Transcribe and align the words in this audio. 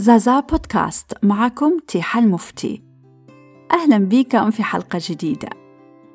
زازا 0.00 0.40
بودكاست. 0.40 1.12
معكم 1.22 1.78
تيحة 1.88 2.20
المفتي. 2.20 2.82
أهلا 3.72 3.98
بكم 3.98 4.50
في 4.50 4.62
حلقة 4.62 5.00
جديدة. 5.02 5.48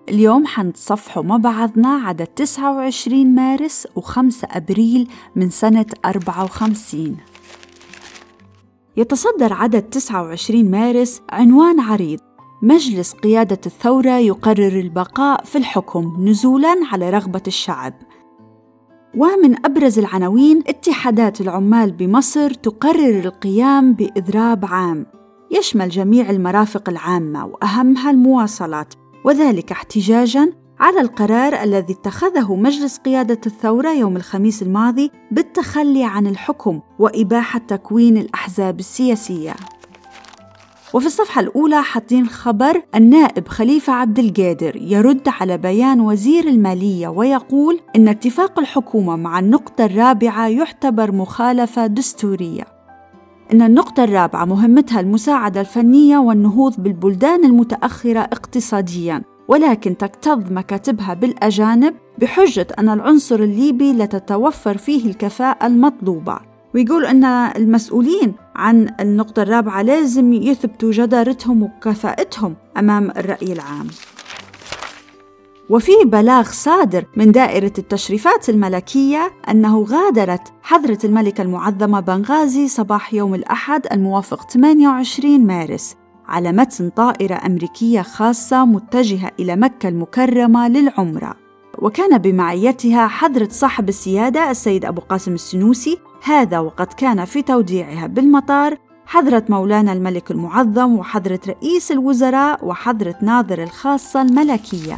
اليوم 0.09 0.45
حنتصفحوا 0.45 1.23
مع 1.23 1.37
بعضنا 1.37 1.89
عدد 1.89 2.27
29 2.27 3.35
مارس 3.35 3.87
و5 3.99 4.19
أبريل 4.43 5.07
من 5.35 5.49
سنة 5.49 5.85
54 6.05 7.17
يتصدر 8.97 9.53
عدد 9.53 9.81
29 9.81 10.71
مارس 10.71 11.21
عنوان 11.29 11.79
عريض 11.79 12.19
مجلس 12.61 13.13
قيادة 13.13 13.59
الثورة 13.65 14.17
يقرر 14.17 14.79
البقاء 14.79 15.43
في 15.43 15.57
الحكم 15.57 16.15
نزولاً 16.19 16.75
على 16.91 17.09
رغبة 17.09 17.43
الشعب. 17.47 17.93
ومن 19.17 19.65
أبرز 19.65 19.99
العناوين 19.99 20.63
اتحادات 20.67 21.41
العمال 21.41 21.91
بمصر 21.91 22.53
تقرر 22.53 23.19
القيام 23.19 23.93
بإضراب 23.93 24.65
عام. 24.65 25.05
يشمل 25.51 25.89
جميع 25.89 26.29
المرافق 26.29 26.89
العامة 26.89 27.45
وأهمها 27.45 28.11
المواصلات 28.11 28.93
وذلك 29.25 29.71
احتجاجاً 29.71 30.51
على 30.79 31.01
القرار 31.01 31.63
الذي 31.63 31.93
اتخذه 31.93 32.55
مجلس 32.55 32.97
قيادة 32.97 33.41
الثورة 33.45 33.89
يوم 33.93 34.17
الخميس 34.17 34.61
الماضي 34.61 35.11
بالتخلي 35.31 36.03
عن 36.03 36.27
الحكم 36.27 36.79
وإباحة 36.99 37.59
تكوين 37.59 38.17
الأحزاب 38.17 38.79
السياسية. 38.79 39.55
وفي 40.93 41.05
الصفحة 41.05 41.41
الأولى 41.41 41.83
حاطين 41.83 42.27
خبر 42.27 42.81
النائب 42.95 43.47
خليفة 43.47 43.93
عبد 43.93 44.19
القادر 44.19 44.75
يرد 44.75 45.21
على 45.27 45.57
بيان 45.57 45.99
وزير 45.99 46.47
المالية 46.47 47.07
ويقول 47.07 47.79
إن 47.95 48.07
اتفاق 48.07 48.59
الحكومة 48.59 49.15
مع 49.15 49.39
النقطة 49.39 49.85
الرابعة 49.85 50.47
يعتبر 50.47 51.11
مخالفة 51.11 51.87
دستورية. 51.87 52.63
إن 53.53 53.61
النقطة 53.61 54.03
الرابعة 54.03 54.45
مهمتها 54.45 54.99
المساعدة 54.99 55.61
الفنية 55.61 56.17
والنهوض 56.17 56.75
بالبلدان 56.77 57.45
المتأخرة 57.45 58.19
اقتصادياً 58.19 59.21
ولكن 59.47 59.97
تكتظ 59.97 60.51
مكاتبها 60.51 61.13
بالأجانب 61.13 61.95
بحجة 62.17 62.67
أن 62.79 62.89
العنصر 62.89 63.35
الليبي 63.35 63.93
لا 63.93 64.05
تتوفر 64.05 64.77
فيه 64.77 65.09
الكفاءة 65.09 65.67
المطلوبة. 65.67 66.54
ويقول 66.75 67.05
أن 67.05 67.25
المسؤولين 67.25 68.33
عن 68.55 68.89
النقطة 68.99 69.41
الرابعة 69.41 69.81
لازم 69.81 70.33
يثبتوا 70.33 70.91
جدارتهم 70.91 71.63
وكفاءتهم 71.63 72.55
أمام 72.77 73.11
الرأي 73.11 73.53
العام. 73.53 73.87
وفي 75.69 75.91
بلاغ 76.05 76.43
صادر 76.43 77.05
من 77.17 77.31
دائرة 77.31 77.73
التشريفات 77.77 78.49
الملكية 78.49 79.31
أنه 79.49 79.83
غادرت 79.83 80.53
حضرة 80.61 80.97
الملكة 81.03 81.41
المعظمة 81.41 81.99
بنغازي 81.99 82.67
صباح 82.67 83.13
يوم 83.13 83.35
الأحد 83.35 83.87
الموافق 83.91 84.49
28 84.51 85.39
مارس 85.39 85.95
على 86.27 86.51
متن 86.51 86.89
طائرة 86.89 87.45
أمريكية 87.45 88.01
خاصة 88.01 88.65
متجهة 88.65 89.31
إلى 89.39 89.55
مكة 89.55 89.89
المكرمة 89.89 90.67
للعمرة. 90.67 91.44
وكان 91.79 92.17
بمعيتها 92.17 93.07
حضرة 93.07 93.47
صاحب 93.51 93.89
السيادة 93.89 94.51
السيد 94.51 94.85
أبو 94.85 95.01
قاسم 95.01 95.33
السنوسي 95.33 95.97
هذا 96.23 96.59
وقد 96.59 96.87
كان 96.87 97.25
في 97.25 97.41
توديعها 97.41 98.07
بالمطار 98.07 98.77
حضرة 99.05 99.43
مولانا 99.49 99.93
الملك 99.93 100.31
المعظم 100.31 100.95
وحضرة 100.95 101.39
رئيس 101.47 101.91
الوزراء 101.91 102.65
وحضرة 102.65 103.15
ناظر 103.21 103.63
الخاصة 103.63 104.21
الملكية. 104.21 104.97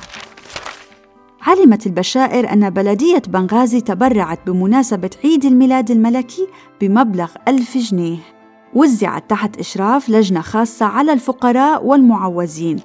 علمت 1.41 1.87
البشائر 1.87 2.53
أن 2.53 2.69
بلدية 2.69 3.21
بنغازي 3.27 3.81
تبرعت 3.81 4.39
بمناسبة 4.47 5.09
عيد 5.23 5.45
الميلاد 5.45 5.91
الملكي 5.91 6.47
بمبلغ 6.81 7.31
ألف 7.47 7.77
جنيه. 7.77 8.17
وزعت 8.73 9.29
تحت 9.29 9.59
إشراف 9.59 10.09
لجنة 10.09 10.41
خاصة 10.41 10.85
على 10.85 11.13
الفقراء 11.13 11.85
والمعوزين. 11.85 12.79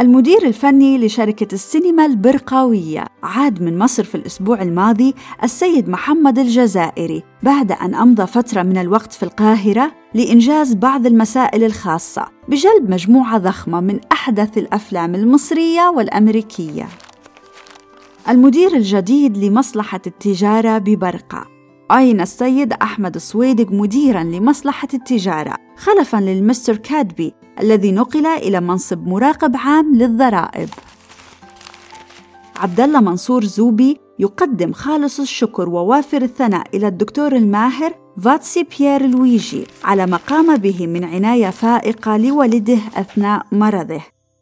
المدير 0.00 0.46
الفني 0.46 0.98
لشركة 0.98 1.54
السينما 1.54 2.06
البرقاوية 2.06 3.04
عاد 3.22 3.62
من 3.62 3.78
مصر 3.78 4.04
في 4.04 4.14
الأسبوع 4.14 4.62
الماضي 4.62 5.14
السيد 5.42 5.88
محمد 5.88 6.38
الجزائري 6.38 7.22
بعد 7.42 7.72
أن 7.72 7.94
أمضى 7.94 8.26
فترة 8.26 8.62
من 8.62 8.78
الوقت 8.78 9.12
في 9.12 9.22
القاهرة 9.22 9.92
لإنجاز 10.14 10.74
بعض 10.74 11.06
المسائل 11.06 11.64
الخاصة 11.64 12.26
بجلب 12.48 12.90
مجموعة 12.90 13.38
ضخمة 13.38 13.80
من 13.80 14.00
أحدث 14.12 14.58
الأفلام 14.58 15.14
المصرية 15.14 15.88
والأمريكية. 15.88 16.88
المدير 18.28 18.76
الجديد 18.76 19.36
لمصلحة 19.36 20.00
التجارة 20.06 20.78
ببرقة 20.78 21.46
عين 21.90 22.20
السيد 22.20 22.72
أحمد 22.72 23.14
الصويدق 23.14 23.72
مديراً 23.72 24.22
لمصلحة 24.22 24.88
التجارة 24.94 25.56
خلفاً 25.76 26.16
للمستر 26.16 26.76
كادبي 26.76 27.34
الذي 27.60 27.92
نقل 27.92 28.26
إلى 28.26 28.60
منصب 28.60 29.06
مراقب 29.06 29.56
عام 29.56 29.94
للضرائب. 29.94 30.68
عبد 32.56 32.80
الله 32.80 33.00
منصور 33.00 33.44
زوبي 33.44 34.00
يقدم 34.18 34.72
خالص 34.72 35.20
الشكر 35.20 35.68
ووافر 35.68 36.22
الثناء 36.22 36.66
إلى 36.74 36.88
الدكتور 36.88 37.36
الماهر 37.36 37.94
فاتسي 38.22 38.66
بيير 38.78 39.06
لويجي 39.06 39.66
على 39.84 40.06
ما 40.06 40.16
قام 40.16 40.56
به 40.56 40.86
من 40.86 41.04
عناية 41.04 41.50
فائقة 41.50 42.16
لولده 42.16 42.78
أثناء 42.94 43.46
مرضه 43.52 44.00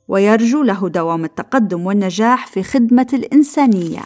ويرجو 0.09 0.63
له 0.63 0.89
دوام 0.89 1.25
التقدم 1.25 1.87
والنجاح 1.87 2.47
في 2.47 2.63
خدمة 2.63 3.07
الإنسانية 3.13 4.03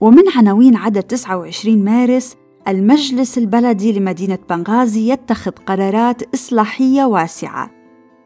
ومن 0.00 0.22
عناوين 0.36 0.76
عدد 0.76 1.02
29 1.02 1.84
مارس 1.84 2.36
المجلس 2.68 3.38
البلدي 3.38 3.92
لمدينة 3.92 4.38
بنغازي 4.50 5.10
يتخذ 5.12 5.50
قرارات 5.50 6.34
إصلاحية 6.34 7.04
واسعة. 7.04 7.70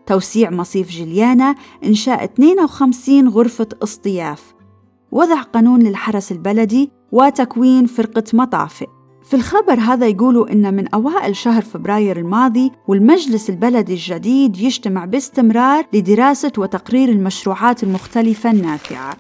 توسيع 0.06 0.51
مصيف 0.51 0.91
جليانا 0.91 1.55
إنشاء 1.84 2.25
52 2.25 3.29
غرفة 3.29 3.69
اصطياف. 3.83 4.55
وضع 5.12 5.43
قانون 5.43 5.83
للحرس 5.83 6.33
البلدي 6.33 6.91
وتكوين 7.12 7.87
فرقة 7.87 8.25
مطافئ. 8.33 8.87
في 9.23 9.34
الخبر 9.34 9.81
هذا 9.81 10.06
يقولوا 10.06 10.53
إن 10.53 10.75
من 10.75 10.89
أوائل 10.89 11.37
شهر 11.37 11.62
فبراير 11.62 12.17
الماضي 12.19 12.73
والمجلس 12.89 13.50
البلدي 13.50 13.93
الجديد 13.93 14.56
يجتمع 14.56 15.05
باستمرار 15.05 15.87
لدراسة 15.93 16.53
وتقرير 16.59 17.09
المشروعات 17.09 17.83
المختلفة 17.83 18.50
النافعة. 18.50 19.17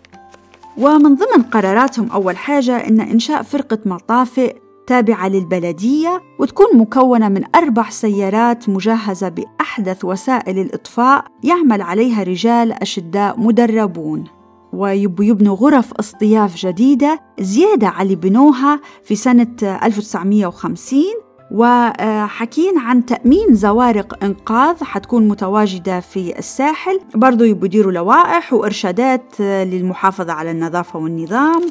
ومن 0.78 1.14
ضمن 1.14 1.42
قراراتهم 1.42 2.10
أول 2.10 2.36
حاجة 2.36 2.76
إن 2.76 3.00
إنشاء 3.00 3.42
فرقة 3.42 3.78
مطافئ 3.86 4.56
تابعة 4.90 5.28
للبلدية 5.28 6.22
وتكون 6.38 6.66
مكونة 6.74 7.28
من 7.28 7.42
أربع 7.54 7.90
سيارات 7.90 8.68
مجهزة 8.68 9.28
بأحدث 9.28 10.04
وسائل 10.04 10.58
الإطفاء 10.58 11.24
يعمل 11.42 11.82
عليها 11.82 12.22
رجال 12.22 12.72
أشداء 12.72 13.40
مدربون. 13.40 14.24
ويبوا 14.72 15.24
يبنوا 15.24 15.56
غرف 15.56 15.92
اصطياف 15.92 16.56
جديدة 16.56 17.20
زيادة 17.40 17.88
على 17.88 18.02
اللي 18.02 18.16
بنوها 18.16 18.80
في 19.04 19.14
سنة 19.14 19.56
1950 19.62 21.02
وحكين 21.50 22.78
عن 22.78 23.06
تأمين 23.06 23.54
زوارق 23.54 24.24
إنقاذ 24.24 24.84
حتكون 24.84 25.28
متواجدة 25.28 26.00
في 26.00 26.38
الساحل. 26.38 27.00
برضو 27.14 27.44
يديروا 27.44 27.92
لوائح 27.92 28.52
وإرشادات 28.52 29.40
للمحافظة 29.40 30.32
على 30.32 30.50
النظافة 30.50 30.98
والنظام. 30.98 31.62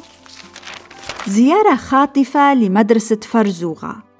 زيارة 1.28 1.76
خاطفة 1.76 2.54
لمدرسة 2.54 3.18
فرزوغة 3.22 4.10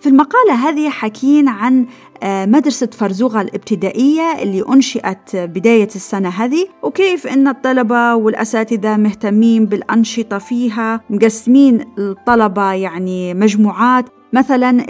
في 0.00 0.10
المقالة 0.10 0.54
هذه 0.54 0.90
حكين 0.90 1.48
عن 1.48 1.86
آه، 2.22 2.46
مدرسة 2.46 2.86
فرزوغة 2.86 3.40
الابتدائية 3.40 4.42
اللي 4.42 4.64
أنشئت 4.68 5.36
بداية 5.36 5.88
السنة 5.96 6.28
هذه 6.28 6.66
وكيف 6.82 7.26
أن 7.26 7.48
الطلبة 7.48 8.14
والأساتذة 8.14 8.96
مهتمين 8.96 9.66
بالأنشطة 9.66 10.38
فيها 10.38 11.00
مقسمين 11.10 11.84
الطلبة 11.98 12.72
يعني 12.72 13.34
مجموعات. 13.34 14.04
مثلا 14.32 14.86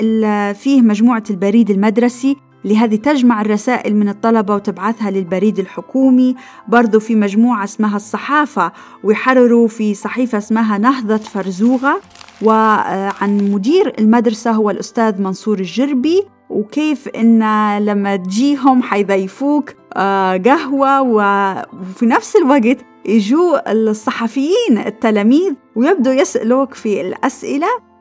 فيه 0.52 0.82
مجموعة 0.82 1.22
البريد 1.30 1.70
المدرسي 1.70 2.36
اللي 2.64 2.76
هذه 2.76 2.96
تجمع 2.96 3.40
الرسائل 3.40 3.96
من 3.96 4.08
الطلبة 4.08 4.54
وتبعثها 4.54 5.10
للبريد 5.10 5.58
الحكومي 5.58 6.36
برضو 6.68 7.00
في 7.00 7.14
مجموعة 7.14 7.64
اسمها 7.64 7.96
الصحافة 7.96 8.72
ويحرروا 9.04 9.68
في 9.68 9.94
صحيفة 9.94 10.38
اسمها 10.38 10.78
نهضة 10.78 11.16
فرزوغة. 11.16 12.00
وعن 12.42 13.50
مدير 13.52 13.92
المدرسة 13.98 14.50
هو 14.50 14.70
الأستاذ 14.70 15.22
منصور 15.22 15.58
الجربي. 15.58 16.22
وكيف 16.50 17.08
إن 17.08 17.38
لما 17.78 18.16
تجيهم 18.16 18.82
حيضيفوك 18.82 19.74
آه، 19.94 20.36
قهوة. 20.36 21.02
وفي 21.02 22.06
نفس 22.06 22.36
الوقت 22.36 22.78
يجوا 23.06 23.72
الصحفيين 23.72 24.78
التلاميذ 24.86 25.52
ويبدوا 25.76 26.12
يسألوك 26.12 26.74
في 26.74 27.00
الأسئلة. 27.00 27.93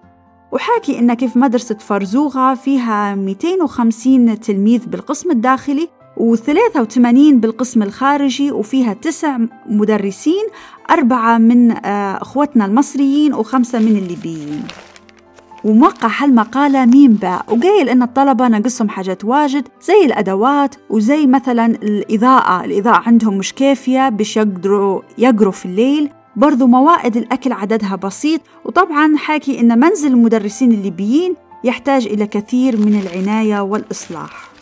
وحاكي 0.54 1.00
إن 1.00 1.14
كيف 1.14 1.38
مدرسة 1.38 1.76
فرزوغة 1.76 2.54
فيها 2.54 3.16
250 3.16 4.40
تلميذ 4.40 4.86
بالقسم 4.88 5.32
الداخلي 5.32 5.90
و83 6.20 6.98
بالقسم 7.34 7.84
الخارجي 7.84 8.52
وفيها 8.52 8.94
تسع 8.94 9.38
مدرسين 9.66 10.44
أربعة 10.92 11.38
من 11.38 11.72
آه، 11.72 12.22
أخوتنا 12.22 12.66
المصريين 12.66 13.34
وخمسة 13.34 13.80
من 13.80 13.98
الليبيين. 13.98 14.64
وموقع 15.64 16.10
هالمقالة 16.18 16.86
ميم 16.86 17.14
باء 17.14 17.46
وقايل 17.48 17.90
إن 17.90 18.04
الطلبة 18.04 18.48
ناقصهم 18.48 18.90
حاجات 18.90 19.26
واجد 19.26 19.68
زي 19.82 20.06
الأدوات 20.06 20.76
وزي 20.90 21.28
مثلا 21.28 21.66
الإضاءة. 21.66 22.66
الإضاءة 22.66 23.04
عندهم 23.08 23.38
مش 23.38 23.54
كافية 23.54 24.10
باش 24.10 24.38
يقدروا 24.38 25.02
يقروا 25.18 25.52
في 25.52 25.66
الليل. 25.66 26.10
برضو 26.35 26.68
موائد 26.68 27.18
الأكل 27.18 27.51
عددها 27.51 27.95
بسيط 27.95 28.41
وطبعا 28.65 29.18
حاكي 29.18 29.59
إن 29.59 29.80
منزل 29.80 30.12
المدرسين 30.12 30.71
الليبيين 30.71 31.35
يحتاج 31.63 32.06
إلى 32.07 32.27
كثير 32.27 32.77
من 32.77 33.00
العناية 33.00 33.59
والإصلاح. 33.59 34.53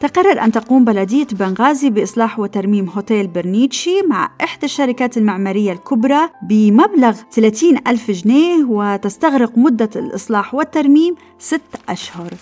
تقرر 0.00 0.44
أن 0.44 0.52
تقوم 0.52 0.84
بلدية 0.84 1.26
بنغازي 1.32 1.90
بإصلاح 1.90 2.38
وترميم 2.38 2.88
هوتيل 2.88 3.26
برنيتشي 3.26 4.02
مع 4.02 4.30
إحدى 4.44 4.66
الشركات 4.66 5.16
المعمارية 5.16 5.72
الكبرى 5.72 6.28
بمبلغ 6.48 7.16
30 7.32 7.78
ألف 7.86 8.10
جنيه 8.10 8.64
وتستغرق 8.64 9.58
مدة 9.58 9.90
الإصلاح 9.96 10.54
والترميم 10.54 11.14
ست 11.38 11.60
أشهر. 11.88 12.34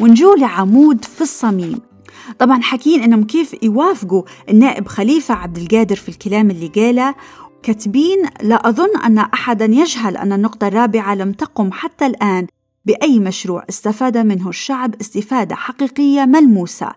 ونجو 0.00 0.34
لعمود 0.34 1.04
في 1.04 1.20
الصميم. 1.20 1.91
طبعا 2.38 2.62
حكين 2.62 3.02
إنهم 3.02 3.24
كيف 3.24 3.62
يوافقوا 3.62 4.22
النائب 4.48 4.88
خليفة 4.88 5.34
عبد 5.34 5.58
القادر 5.58 5.96
في 5.96 6.08
الكلام 6.08 6.50
اللي 6.50 6.66
قاله. 6.66 7.14
كاتبين 7.62 8.18
لا 8.42 8.68
أظن 8.68 8.96
أن 9.04 9.18
احدا 9.18 9.64
يجهل 9.64 10.16
أن 10.16 10.32
النقطة 10.32 10.68
الرابعة 10.68 11.14
لم 11.14 11.32
تقم 11.32 11.72
حتى 11.72 12.06
الآن 12.06 12.46
بأي 12.84 13.18
مشروع 13.18 13.64
استفاد 13.68 14.16
منه 14.18 14.48
الشعب 14.48 14.94
استفادة 15.00 15.54
حقيقية 15.54 16.24
ملموسة 16.24 16.88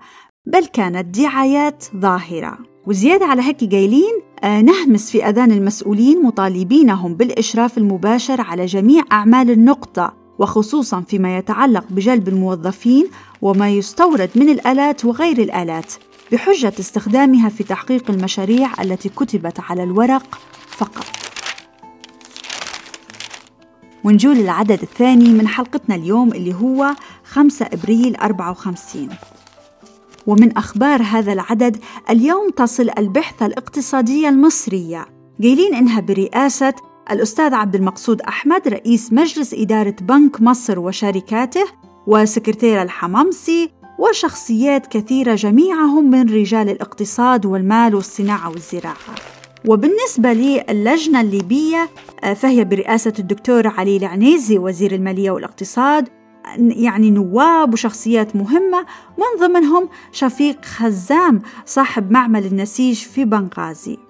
بل 0.45 0.65
كانت 0.65 1.19
دعايات 1.19 1.83
ظاهرة. 1.95 2.57
وزيادة 2.87 3.25
على 3.25 3.41
هيك 3.41 3.71
قايلين 3.71 4.21
آه 4.43 4.61
نهمس 4.61 5.11
في 5.11 5.25
أذان 5.25 5.51
المسؤولين 5.51 6.23
مطالبينهم 6.23 7.15
بالإشراف 7.15 7.77
المباشر 7.77 8.41
على 8.41 8.65
جميع 8.65 9.03
أعمال 9.11 9.51
النقطة 9.51 10.24
وخصوصا 10.39 11.01
فيما 11.01 11.37
يتعلق 11.37 11.85
بجلب 11.89 12.27
الموظفين 12.27 13.07
وما 13.41 13.69
يستورد 13.69 14.29
من 14.35 14.49
الآلات 14.49 15.05
وغير 15.05 15.37
الآلات 15.37 15.93
بحجة 16.31 16.73
استخدامها 16.79 17.49
في 17.49 17.63
تحقيق 17.63 18.11
المشاريع 18.11 18.81
التي 18.81 19.09
كتبت 19.09 19.59
على 19.59 19.83
الورق 19.83 20.39
فقط. 20.69 21.05
ونجول 24.03 24.39
العدد 24.39 24.81
الثاني 24.81 25.29
من 25.29 25.47
حلقتنا 25.47 25.95
اليوم 25.95 26.33
اللي 26.33 26.53
هو 26.53 26.95
5 27.23 27.65
أبريل 27.73 28.15
54 28.15 29.09
ومن 30.27 30.57
أخبار 30.57 31.01
هذا 31.01 31.33
العدد 31.33 31.77
اليوم 32.09 32.49
تصل 32.49 32.89
البحثة 32.97 33.45
الاقتصادية 33.45 34.29
المصرية 34.29 35.05
قايلين 35.41 35.75
إنها 35.75 35.99
برئاسة 35.99 36.73
الأستاذ 37.11 37.53
عبد 37.53 37.75
المقصود 37.75 38.21
أحمد 38.21 38.67
رئيس 38.67 39.13
مجلس 39.13 39.53
إدارة 39.53 39.95
بنك 40.01 40.41
مصر 40.41 40.79
وشركاته 40.79 41.65
وسكرتير 42.07 42.81
الحمامسي 42.81 43.71
وشخصيات 43.99 44.87
كثيرة 44.87 45.35
جميعهم 45.35 46.09
من 46.09 46.29
رجال 46.29 46.69
الاقتصاد 46.69 47.45
والمال 47.45 47.95
والصناعة 47.95 48.49
والزراعة. 48.49 49.15
وبالنسبة 49.67 50.33
للجنة 50.33 51.21
الليبية 51.21 51.89
آه، 52.23 52.33
فهي 52.33 52.63
برئاسة 52.63 53.13
الدكتور 53.19 53.67
علي 53.67 53.97
العنيزي 53.97 54.57
وزير 54.57 54.91
المالية 54.91 55.31
والاقتصاد 55.31 56.09
يعني 56.57 57.11
نواب 57.11 57.73
وشخصيات 57.73 58.35
مهمة 58.35 58.85
من 59.17 59.47
ضمنهم 59.47 59.89
شفيق 60.11 60.65
خزام 60.65 61.41
صاحب 61.65 62.11
معمل 62.11 62.45
النسيج 62.45 62.95
في 62.95 63.25
بنغازي. 63.25 64.04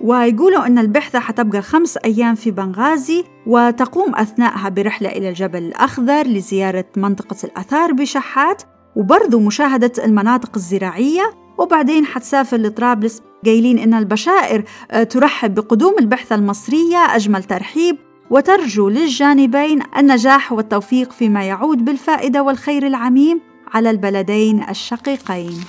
ويقولوا 0.00 0.66
أن 0.66 0.78
البعثة 0.78 1.18
حتبقى 1.18 1.62
خمس 1.62 1.96
أيام 1.96 2.34
في 2.34 2.50
بنغازي 2.50 3.24
وتقوم 3.46 4.14
أثناءها 4.14 4.68
برحلة 4.68 5.08
إلى 5.08 5.28
الجبل 5.28 5.58
الأخضر 5.58 6.26
لزيارة 6.26 6.84
منطقة 6.96 7.36
الأثار 7.44 7.92
بشحات 7.92 8.62
وبرضو 8.96 9.40
مشاهدة 9.40 9.92
المناطق 10.04 10.50
الزراعية. 10.56 11.30
وبعدين 11.58 12.06
حتسافر 12.06 12.56
لطرابلس 12.56 13.22
قايلين 13.44 13.78
إن 13.78 13.94
البشائر 13.94 14.64
آه، 14.90 15.02
ترحب 15.02 15.54
بقدوم 15.54 15.94
البعثة 16.00 16.34
المصرية 16.34 16.96
أجمل 16.96 17.44
ترحيب. 17.44 17.96
وترجو 18.30 18.88
للجانبين 18.88 19.82
النجاح 19.98 20.52
والتوفيق 20.52 21.12
فيما 21.12 21.44
يعود 21.44 21.84
بالفائدة 21.84 22.42
والخير 22.42 22.86
العميم 22.86 23.40
على 23.74 23.90
البلدين 23.90 24.62
الشقيقين. 24.70 25.60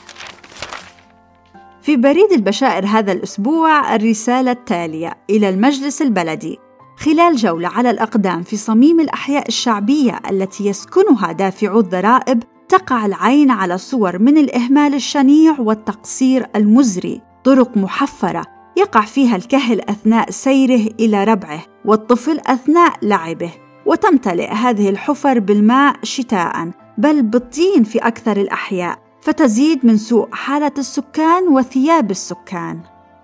في 1.88 1.98
بريد 1.98 2.32
البشائر 2.32 2.86
هذا 2.86 3.12
الأسبوع 3.12 3.96
الرسالة 3.96 4.52
التالية 4.52 5.14
إلى 5.30 5.50
المجلس 5.50 6.02
البلدي. 6.02 6.60
خلال 6.98 7.36
جولة 7.36 7.68
على 7.68 7.90
الأقدام 7.90 8.44
في 8.44 8.58
صميم 8.58 9.00
الأحياء 9.00 9.48
الشعبية 9.48 10.20
التي 10.30 10.68
يسكنها 10.68 11.32
دافعو 11.32 11.80
الضرائب 11.80 12.44
تقع 12.70 13.06
العين 13.06 13.52
على 13.52 13.78
صور 13.78 14.20
من 14.20 14.38
الإهمال 14.38 14.94
الشنيع 14.94 15.60
والتقصير 15.60 16.48
المزري. 16.56 17.22
طرق 17.44 17.78
محفرة 17.78 18.44
يقع 18.78 19.02
فيها 19.02 19.36
الكهل 19.36 19.82
أثناء 19.82 20.32
سيره 20.32 20.90
إلى 21.00 21.24
ربعه 21.24 21.64
والطفل 21.86 22.40
أثناء 22.48 22.94
لعبه. 23.02 23.52
وتمتلئ 23.86 24.52
هذه 24.52 24.90
الحفر 24.90 25.40
بالماء 25.40 25.96
شتاء 26.04 26.72
بل 26.98 27.22
بالطين 27.22 27.84
في 27.84 28.00
أكثر 28.00 28.38
الأحياء. 28.38 29.07
فتزيد 29.28 29.86
من 29.86 29.98
سوء 29.98 30.28
حالة 30.32 30.72
السكان 30.78 31.48
وثياب 31.48 32.12
السكان. 32.12 32.80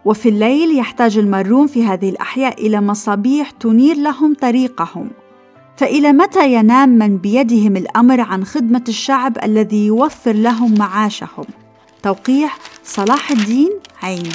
وفي 0.05 0.29
الليل 0.29 0.77
يحتاج 0.77 1.17
المارون 1.17 1.67
في 1.67 1.85
هذه 1.85 2.09
الأحياء 2.09 2.67
إلى 2.67 2.81
مصابيح 2.81 3.51
تنير 3.51 3.95
لهم 3.95 4.33
طريقهم. 4.33 5.09
فإلى 5.77 6.13
متى 6.13 6.53
ينام 6.53 6.89
من 6.89 7.17
بيدهم 7.17 7.77
الأمر 7.77 8.21
عن 8.21 8.45
خدمة 8.45 8.83
الشعب 8.87 9.37
الذي 9.43 9.85
يوفر 9.85 10.31
لهم 10.31 10.77
معاشهم؟ 10.79 11.45
توقيع 12.03 12.49
صلاح 12.83 13.31
الدين 13.31 13.69
عين 14.01 14.29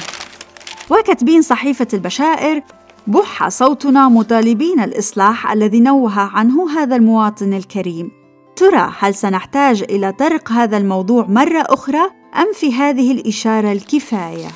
وكاتبين 0.89 1.41
صحيفة 1.41 1.87
البشائر 1.93 2.61
بح 3.07 3.47
صوتنا 3.47 4.09
مطالبين 4.09 4.79
الإصلاح 4.79 5.51
الذي 5.51 5.79
نوه 5.79 6.19
عنه 6.19 6.71
هذا 6.71 6.95
المواطن 6.95 7.53
الكريم. 7.53 8.18
ترى 8.59 8.91
هل 8.99 9.15
سنحتاج 9.15 9.83
إلى 9.83 10.11
طرق 10.11 10.51
هذا 10.51 10.77
الموضوع 10.77 11.25
مرة 11.25 11.63
أخرى 11.67 12.01
أم 12.35 12.53
في 12.53 12.73
هذه 12.73 13.11
الإشارة 13.11 13.71
الكفاية؟ 13.71 14.47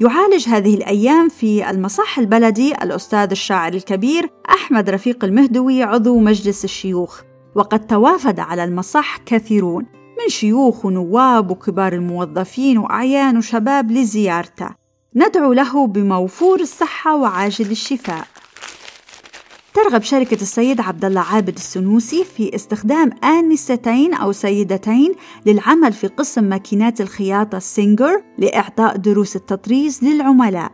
يعالج 0.00 0.48
هذه 0.48 0.74
الأيام 0.74 1.28
في 1.28 1.70
المصح 1.70 2.18
البلدي 2.18 2.74
الأستاذ 2.74 3.30
الشاعر 3.30 3.72
الكبير 3.72 4.30
أحمد 4.50 4.90
رفيق 4.90 5.24
المهدوي 5.24 5.82
عضو 5.82 6.18
مجلس 6.18 6.64
الشيوخ 6.64 7.20
وقد 7.54 7.86
توافد 7.86 8.40
على 8.40 8.64
المصح 8.64 9.18
كثيرون 9.26 9.86
من 9.92 10.28
شيوخ 10.28 10.84
ونواب 10.84 11.50
وكبار 11.50 11.92
الموظفين 11.92 12.78
وأعيان 12.78 13.36
وشباب 13.36 13.90
لزيارته 13.90 14.68
ندعو 15.16 15.52
له 15.52 15.86
بموفور 15.86 16.60
الصحة 16.60 17.16
وعاجل 17.16 17.70
الشفاء 17.70 18.26
ترغب 19.76 20.02
شركة 20.02 20.42
السيد 20.42 20.80
عبد 20.80 21.04
الله 21.04 21.20
عابد 21.20 21.56
السنوسي 21.56 22.24
في 22.24 22.54
استخدام 22.54 23.10
آنستين 23.24 24.14
أو 24.14 24.32
سيدتين 24.32 25.14
للعمل 25.46 25.92
في 25.92 26.06
قسم 26.06 26.44
ماكينات 26.44 27.00
الخياطة 27.00 27.58
سينجر 27.58 28.22
لإعطاء 28.38 28.96
دروس 28.96 29.36
التطريز 29.36 30.04
للعملاء. 30.04 30.72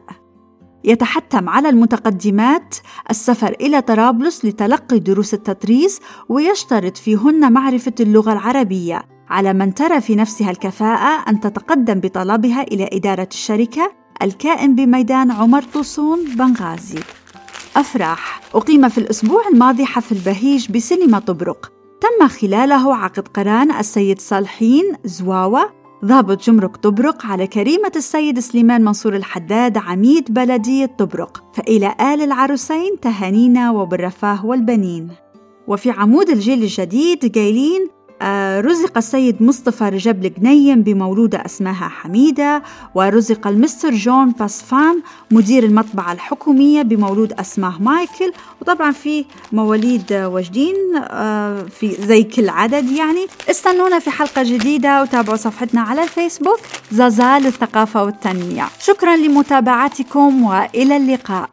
يتحتم 0.85 1.49
على 1.49 1.68
المتقدمات 1.68 2.76
السفر 3.11 3.56
إلى 3.61 3.80
طرابلس 3.80 4.44
لتلقي 4.44 4.99
دروس 4.99 5.35
التطريز 5.35 6.00
ويشترط 6.28 6.97
فيهن 6.97 7.52
معرفة 7.52 7.94
اللغة 8.00 8.32
العربية 8.32 9.02
على 9.28 9.52
من 9.52 9.75
ترى 9.75 10.00
في 10.00 10.14
نفسها 10.14 10.50
الكفاءة 10.50 11.30
أن 11.30 11.40
تتقدم 11.40 12.00
بطلبها 12.00 12.62
إلى 12.62 12.88
إدارة 12.92 13.28
الشركة 13.32 13.92
الكائن 14.23 14.75
بميدان 14.75 15.30
عمر 15.30 15.62
طوسون 15.62 16.18
بنغازي 16.37 16.99
أفراح. 17.76 18.41
أقيم 18.55 18.88
في 18.88 18.99
الأسبوع 18.99 19.49
الماضي 19.52 19.85
حفل 19.85 20.17
بهيج 20.17 20.71
بسينما 20.71 21.19
طبرق. 21.19 21.73
تم 22.00 22.29
خلاله 22.29 22.97
عقد 22.97 23.29
قران 23.29 23.71
السيد 23.71 24.21
صالحين 24.21 24.93
زواوة. 25.05 25.73
ضابط 26.05 26.43
جمرك 26.43 26.76
طبرق 26.76 27.26
على 27.26 27.47
كريمة 27.47 27.93
السيد 27.97 28.38
سليمان 28.38 28.85
منصور 28.85 29.17
الحداد 29.17 29.79
عميد 29.79 30.35
بلدية 30.35 30.87
طبرق. 30.99 31.45
فإلى 31.55 31.95
آل 32.00 32.23
العروسين 32.23 33.00
تهانينا 33.00 33.71
وبالرفاه 33.71 34.47
والبنين. 34.47 35.09
وفي 35.69 35.91
عمود 35.91 36.31
الجيل 36.31 36.62
الجديد 36.62 37.38
قايلين 37.38 37.88
رزق 38.61 38.97
السيد 38.97 39.43
مصطفى 39.43 39.85
رجب 39.85 40.25
الجنيم 40.25 40.83
بمولودة 40.83 41.43
اسمها 41.47 41.88
حميدة 41.88 42.62
ورزق 42.95 43.47
المستر 43.47 43.91
جون 43.91 44.31
باسفان 44.31 45.02
مدير 45.31 45.64
المطبعة 45.64 46.12
الحكومية 46.12 46.83
بمولود 46.83 47.33
اسمه 47.33 47.83
مايكل. 47.83 48.33
وطبعا 48.61 48.93
في 48.93 49.25
مواليد 49.52 50.12
وجدين 50.12 50.75
آه، 50.97 51.62
في 51.62 51.97
زي 52.07 52.23
كل 52.23 52.49
عدد 52.49 52.91
يعني. 52.91 53.26
استنونا 53.50 53.99
في 53.99 54.11
حلقة 54.11 54.43
جديدة 54.43 55.02
وتابعوا 55.02 55.37
صفحتنا 55.37 55.81
على 55.81 56.02
الفيسبوك 56.02 56.61
زازا 56.93 57.38
للثقافة 57.38 58.05
والتنمية. 58.05 58.69
شكرا 58.81 59.17
لمتابعتكم 59.17 60.43
وإلى 60.43 60.97
اللقاء. 60.97 61.49